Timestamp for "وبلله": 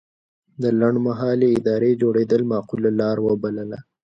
3.29-3.79